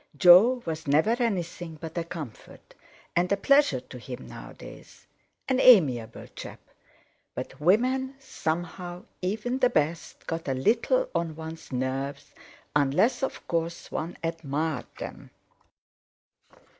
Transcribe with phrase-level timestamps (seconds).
[0.17, 2.73] Jo was never anything but a comfort
[3.15, 6.59] and a pleasure to him nowadays—an amiable chap;
[7.35, 12.33] but women, somehow—even the best—got a little on one's nerves,
[12.75, 15.29] unless of course one admired them.